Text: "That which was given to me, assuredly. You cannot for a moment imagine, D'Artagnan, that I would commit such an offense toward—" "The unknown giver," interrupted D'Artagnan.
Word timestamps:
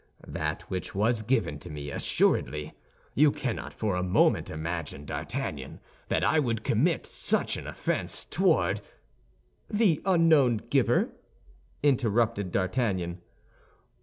"That 0.27 0.63
which 0.63 0.95
was 0.95 1.21
given 1.21 1.59
to 1.59 1.69
me, 1.69 1.91
assuredly. 1.91 2.73
You 3.13 3.31
cannot 3.31 3.71
for 3.71 3.95
a 3.95 4.01
moment 4.01 4.49
imagine, 4.49 5.05
D'Artagnan, 5.05 5.79
that 6.07 6.23
I 6.23 6.39
would 6.39 6.63
commit 6.63 7.05
such 7.05 7.55
an 7.55 7.67
offense 7.67 8.25
toward—" 8.25 8.81
"The 9.69 10.01
unknown 10.03 10.57
giver," 10.57 11.11
interrupted 11.83 12.51
D'Artagnan. 12.51 13.21